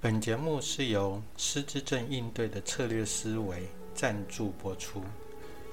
[0.00, 5.02] 本节目是由失智症应对的策略思维赞助播出。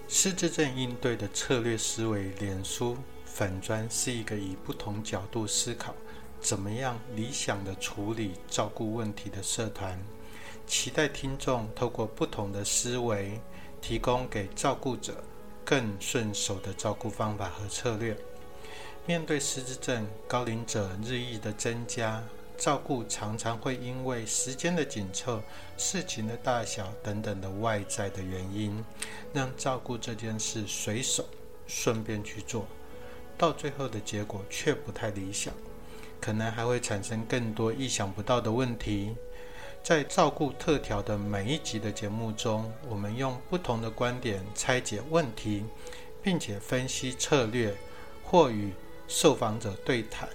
[0.07, 5.93] 失智症应对的策略思维脸书粉砖是一个以不同角度思考，
[6.41, 9.95] 怎么样理想的处理照顾问题的社团。
[10.65, 13.39] 期待听众透过不同的思维，
[13.79, 15.23] 提供给照顾者
[15.63, 18.17] 更顺手的照顾方法和策略。
[19.05, 22.23] 面对失智症高龄者日益的增加，
[22.57, 25.41] 照顾常常会因为时间的紧凑、
[25.77, 28.83] 事情的大小等等的外在的原因，
[29.33, 31.25] 让照顾这件事随手
[31.67, 32.65] 顺便去做，
[33.37, 35.53] 到最后的结果却不太理想，
[36.21, 39.15] 可能还会产生更多意想不到的问题。
[39.83, 45.63] 在照顾特调的每一集的节目中，我们用不同的观点拆解问题，
[46.23, 47.75] 并且分析策略，
[48.23, 48.73] 或与
[49.07, 50.27] 受访者对谈，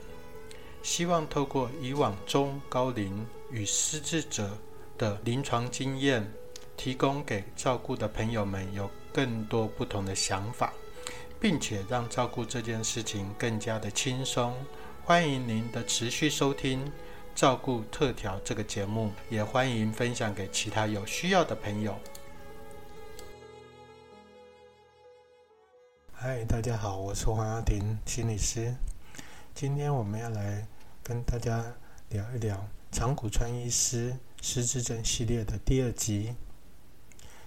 [0.83, 4.57] 希望透过以往中高龄与失智者
[4.97, 6.27] 的临床经验，
[6.77, 10.73] 提供给照顾的朋友们有更多不同的想法，
[11.39, 14.55] 并且让照顾这件事情更加的轻松。
[15.05, 16.87] 欢迎您的持续收听
[17.35, 21.95] 《照顾特调》这个节目，也欢迎分享给其他有需要的朋友。
[26.13, 28.75] 嗨，大家好，我是黄阿婷心理师。
[29.61, 30.67] 今天我们要来
[31.03, 31.63] 跟大家
[32.09, 36.35] 聊一聊长谷川医师失智症系列的第二集。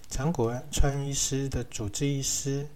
[0.08, 2.68] 长谷川医师的主治医师，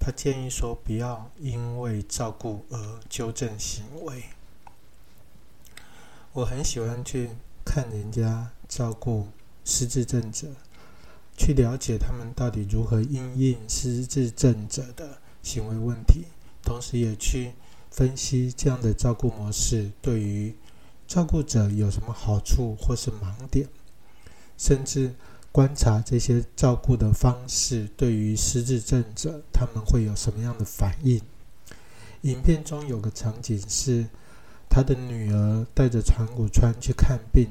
[0.00, 4.24] 他建议说，不要因为照顾而纠正行为。
[6.32, 7.28] 我很喜欢去
[7.62, 9.28] 看人家照顾
[9.66, 10.48] 失智症者。
[11.36, 16.24] 去了解他们到底如何因应失智症者的行为问题，
[16.62, 17.52] 同时也去
[17.98, 20.54] 分析这样的照顾模式对于
[21.08, 23.66] 照顾者有什么好处或是盲点，
[24.56, 25.12] 甚至
[25.50, 31.20] 观察这些照顾的方式对于失智症者他们会有什么样的反应。
[32.20, 34.06] 影片中有个场景是
[34.70, 37.48] 他的女儿带着长谷川去看病，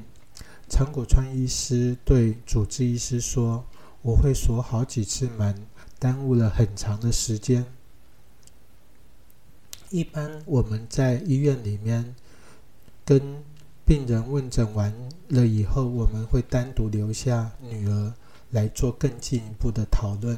[0.66, 3.66] 长谷川医师对主治医师说。
[4.00, 5.66] 我会锁好几次门，
[5.98, 7.66] 耽误了很长的时间。
[9.90, 12.14] 一般我们在医院里面
[13.04, 13.42] 跟
[13.84, 14.92] 病人问诊完
[15.28, 18.12] 了以后，我们会单独留下女儿
[18.50, 20.36] 来做更进一步的讨论。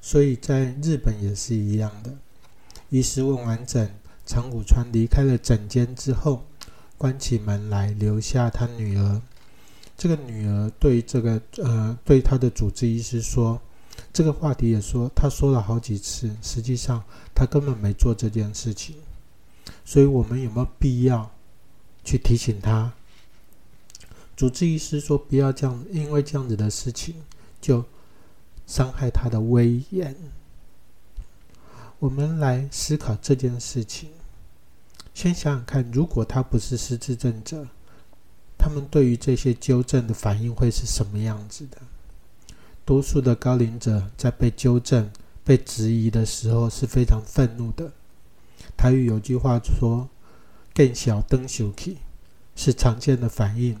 [0.00, 2.16] 所以在日本也是一样的。
[2.90, 3.90] 医师问完诊，
[4.24, 6.44] 长谷川离开了诊间之后，
[6.96, 9.20] 关起门来留下他女儿。
[9.96, 13.60] 这个女儿对这个呃，对她的主治医师说，
[14.12, 17.02] 这个话题也说，他说了好几次，实际上
[17.34, 18.96] 他根本没做这件事情，
[19.84, 21.30] 所以我们有没有必要
[22.04, 22.92] 去提醒他？
[24.36, 27.14] 主治医师说不要这样，因为这样子的事情
[27.60, 27.84] 就
[28.66, 30.16] 伤害他的威严。
[31.98, 34.10] 我们来思考这件事情，
[35.14, 37.66] 先想想看，如果他不是失智症者。
[38.62, 41.78] 他们对于这些纠正的反应会是什么样子的？
[42.90, 45.08] 多数的高龄者在被纠正、
[45.44, 47.92] 被质疑的时候是非常愤怒的。
[48.76, 50.08] 台语有句话说
[50.74, 51.98] ：“更小灯羞气”，
[52.56, 53.78] 是常见的反应。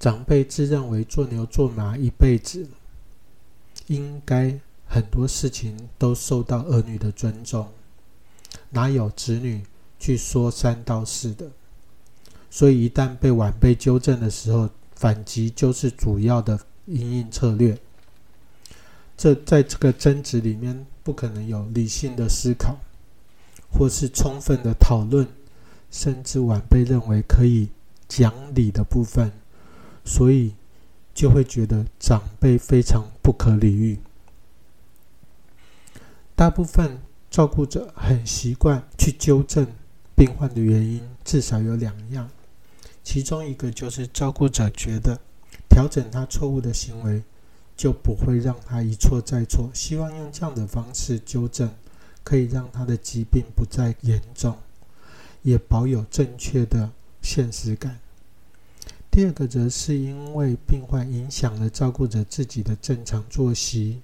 [0.00, 2.66] 长辈自认为做牛做马一辈子，
[3.88, 7.68] 应该很多事情都受到儿女的尊重，
[8.70, 9.62] 哪有子女
[9.98, 11.50] 去说三道四的？
[12.50, 17.78] 所以，一旦被晚辈纠正的时候，反击就是主要的应应策略。
[19.16, 22.78] 这在这个争执里面，不可能有理性的思考，
[23.70, 25.26] 或是充分的讨论，
[25.90, 27.68] 甚至晚辈认为可以
[28.08, 29.30] 讲理的部分，
[30.04, 30.54] 所以
[31.14, 33.98] 就会觉得长辈非常不可理喻。
[36.34, 39.66] 大部分照顾者很习惯去纠正
[40.16, 42.28] 病患的原因，至少有两样。
[43.04, 45.20] 其中一个就是照顾者觉得
[45.74, 47.20] 调整他错误的行为，
[47.76, 49.68] 就不会让他一错再错。
[49.74, 51.68] 希望用这样的方式纠正，
[52.22, 54.56] 可以让他的疾病不再严重，
[55.42, 56.92] 也保有正确的
[57.22, 57.98] 现实感。
[59.10, 64.00] 第二个则是因为病患影响了照顾者自己的正常作息，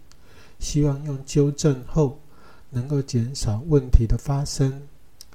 [0.59, 2.19] 希望用纠正后
[2.71, 4.89] 能够减少问题的发生，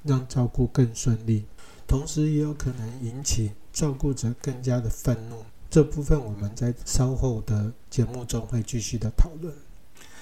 [0.03, 1.45] 让照顾更顺利。
[1.87, 9.53] 同时也有可能引起照顾者更加的愤怒，这部分我们在稍后的节目中会继续的讨论。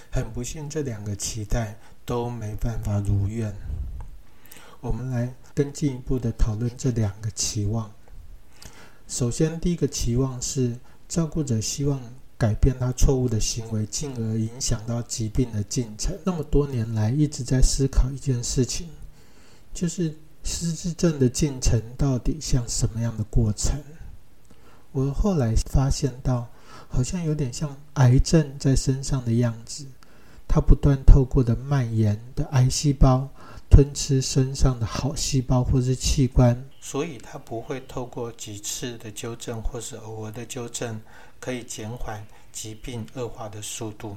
[0.10, 3.54] 很不幸，这两个期待都没办法如愿。
[4.82, 7.92] 我们来更进一步的讨论这两个期望。
[9.08, 10.76] 首先，第一个期望是
[11.08, 12.02] 照顾者希望
[12.36, 16.18] 改变他错误的行为，进而影响到疾病的进程。
[16.24, 18.88] 那么多年来一直在思考一件事情，
[19.72, 23.80] 就是失智症的进程到底像什么样的过程？
[24.94, 26.48] 我后来发现到，
[26.88, 29.86] 好像有点像癌症在身上的样子，
[30.48, 33.28] 它不断透过的蔓延的癌细胞。
[33.70, 41.02] 吞吃身上的好细胞或是器官，所以它不会透过几次的纠正或是偶尔的纠正，
[41.40, 44.16] 可以减缓疾病恶化的速度。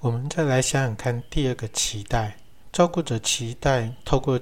[0.00, 2.36] 我们再来想想看，第二个期待，
[2.74, 4.38] 照顾者期待透过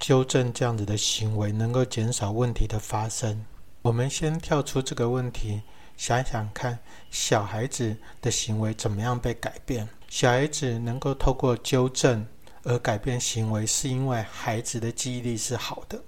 [0.00, 3.44] 纠正这样子的行为，能够减少问题的发生。
[3.82, 5.62] 我们先跳出这个问题，
[5.96, 6.78] 想想看，
[7.10, 9.88] 小孩子的行为怎么样被改变？
[10.08, 12.26] 小孩子能够透过纠正。
[12.64, 16.00] 而改变行为，是因为孩子的记忆力是好的，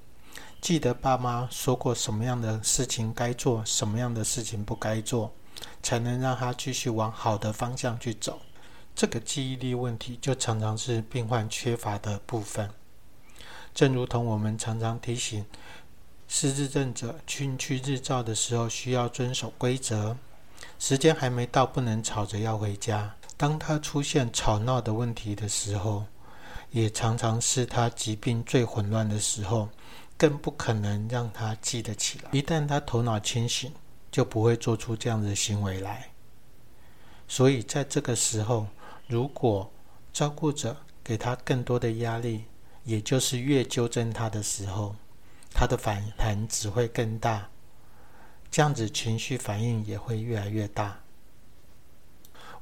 [0.61, 5.35] 记得爸妈说过什么样的事情该做，什么样的事情不该做，
[5.83, 8.41] 才能让他继续往好的方向去走。
[8.95, 12.71] 这个记忆力问题就常常是病患缺乏的部分。
[13.75, 15.45] 正如同我们常常提醒
[16.27, 20.17] 失智症者去去日照的时候，需要遵守规则，
[20.79, 23.15] 时间还没到，不能吵着要回家。
[23.37, 26.05] 当他出现吵闹的问题的时候，
[26.71, 29.69] 也常常是他疾病最混乱的时候，
[30.17, 32.31] 更不可能让他记得起来。
[32.33, 33.73] 一旦他头脑清醒，
[34.11, 36.09] 就不会做出这样的行为来。
[37.29, 38.67] 所以在这个时候，
[39.07, 39.71] 如果
[40.13, 42.45] 照顾者给他更多的压力，
[42.85, 44.95] 也就是越纠正他的时候，
[45.55, 47.49] 他的反弹只会更大，
[48.51, 51.01] 这样子情绪反应也会越来越大。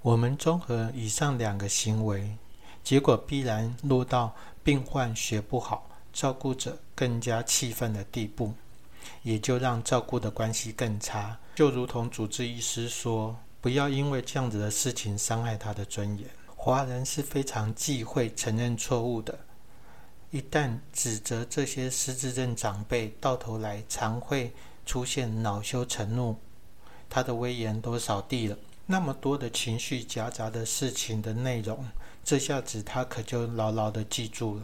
[0.03, 2.37] 我们综合以上两个行为。
[2.85, 4.35] 结果必然落到
[4.65, 8.53] 病患学不好、照顾者更加气愤的地步，
[9.23, 11.39] 也就让照顾的关系更差。
[11.55, 19.39] 就如同主治医师说：“不要因为这样子的事情伤害他的尊严。”华人是非常忌讳承认错误的，
[20.33, 24.51] 一旦指责这些失智症长辈，到头来常会
[24.87, 26.37] 出现恼羞成怒，
[27.11, 28.57] 他的威严都扫地了。
[28.87, 31.85] 那么多的情绪夹杂的事情的内容。
[32.25, 34.63] 这下子他可就牢牢的记住了，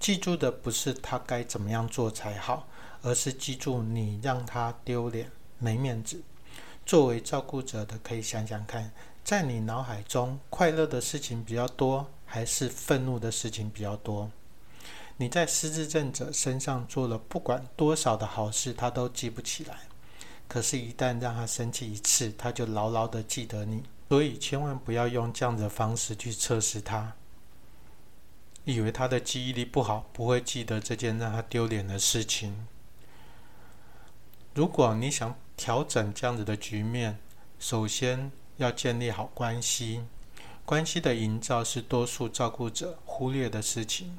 [0.00, 2.66] 记住的不是他该怎么样做才好，
[3.02, 6.20] 而是记住你让他丢脸、没面子。
[6.84, 8.90] 作为照顾者的，可以想想看，
[9.22, 14.28] 在你脑海中，快乐的事情比较多，还是愤怒的事情比较多？
[15.20, 19.80] 你在失智症者身上做了不管多少的好事，他都记不起来。
[20.46, 23.82] 可是，一旦让他生气一次，他就牢牢的记得你。
[24.08, 27.14] 所以千万不要用这样的方式去测试他，
[28.64, 32.66] 以为他的记忆力不好，不会记得这件让他丢脸的事情。
[34.54, 37.18] 如果你想调整这样子的局面，
[37.58, 40.04] 首先要建立好关系。
[40.64, 44.18] 关系的营造是多数照顾者忽略的事情。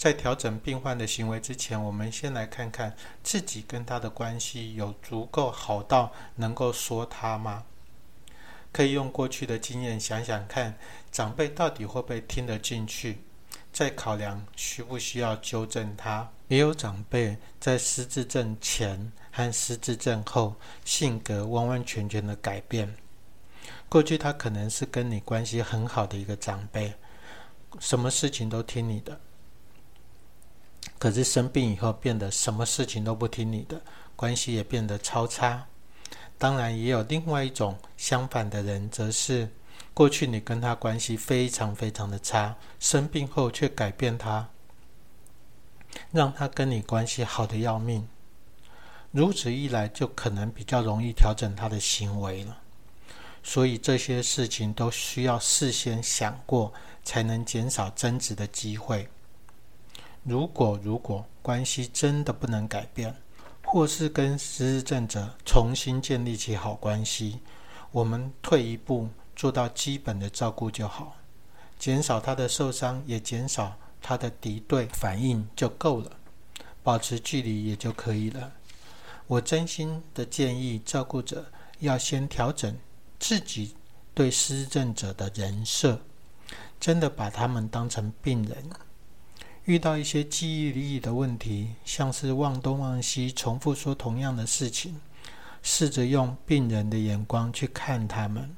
[0.00, 7.64] 在调整病患的行为之前，我们先来看看自己跟他的关系有足够好到能够说他吗？
[8.72, 10.74] 可以用过去的经验想想看，
[11.12, 13.18] 长辈到底会不会听得进去？
[13.70, 16.26] 再考量需不需要纠正他。
[16.48, 22.96] 也有长辈在失智症前和失智症后性格完完全全的改变。
[23.90, 26.94] 过去他可能是跟你关系很好的一个长辈，
[27.78, 29.20] 什么事情都听你的。
[31.00, 33.80] 可是生病以后变得什么事情都不听你的，
[34.14, 35.66] 关系也变得超差。
[36.36, 39.48] 当然，也有另外一种相反的人，则是
[39.94, 44.50] 过去你跟他关系非常非常的差，生病后却改变他，
[46.12, 48.06] 让他跟你关系好的要命。
[49.10, 52.58] 如此一来，就可能比较容易调整他的行为了。
[53.42, 56.70] 所以这些事情都需要事先想过，
[57.02, 59.08] 才能减少争执的机会。
[60.22, 63.14] 如果如果关系真的不能改变，
[63.64, 67.40] 或是跟失智症者重新建立起好关系，
[67.90, 71.16] 我们退一步做到基本的照顾就好，
[71.78, 76.10] 减少他的受伤，也减少他的敌对反应就够了，
[76.82, 78.52] 保持距离也就可以了。
[79.26, 81.46] 我真心的建议照顾者
[81.78, 82.76] 要先调整
[83.18, 83.74] 自己
[84.12, 86.00] 对失智症者的人设，
[86.78, 88.70] 真的把他们当成病人。
[89.64, 95.00] 遇到一些记忆力的问题，像是忘东忘西、重复说同样的事情，
[95.62, 98.56] 试着用病人的眼光去看他们。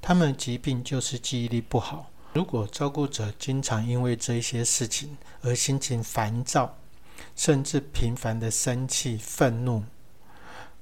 [0.00, 2.10] 他们疾病就是记忆力不好。
[2.34, 6.76] 如果照顾者经常因为这些事情而心情烦躁，
[7.34, 9.82] 甚至频繁的生气、愤怒，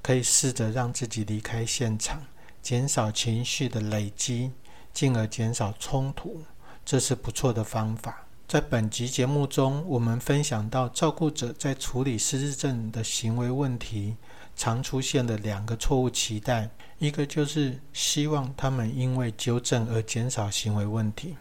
[0.02, 2.20] 可以试着让自己离开现场，
[2.60, 4.50] 减少情绪的累积，
[4.92, 6.42] 进而减少冲突，
[6.84, 8.25] 这是不错的方法。
[8.48, 14.14] 在本集节目中，我们分享到照顾者在处理失智症的行为问题，
[14.54, 21.34] 常出现的两个错误期待：一个就是希望他们因为纠正而减少行为问题；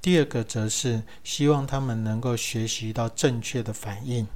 [0.00, 4.26] 第二个则是希望他们能够学习到正确的反应。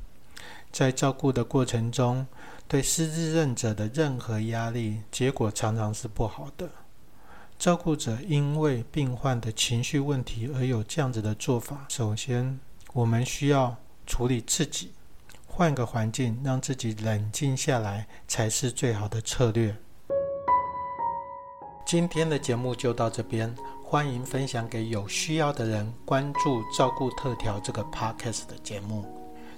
[0.71, 2.27] 在照顾的过程中，
[2.69, 6.69] 对失智症者的任何压力，结果常常是不好的。
[7.59, 11.87] 照顾者因为病患的情绪问题而有这样子的做法。
[11.89, 12.61] 首先，
[12.93, 13.75] 我们需要
[14.07, 14.93] 处理自己，
[15.47, 19.75] 换个环境，让自己冷静下来，才是最好的策略。
[21.87, 29.05] 今天的节目就到这边，欢迎分享给有需要的人，关注“照顾特调”这个 podcast 的节目。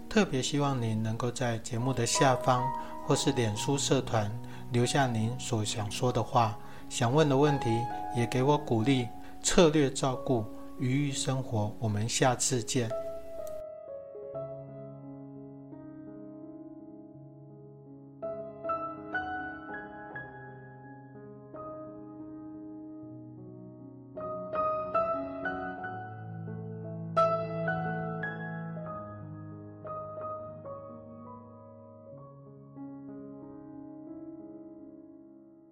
[0.09, 2.67] 特别希望您能够在节目的下方
[3.05, 4.31] 或是脸书社团
[4.73, 6.57] 留下您所想说的话。
[6.89, 7.71] 想问的问题，
[8.17, 9.09] 也给我鼓励。
[9.41, 10.45] 策略照顾，
[10.79, 11.73] 愉悦生活。
[11.79, 12.91] 我们下次见。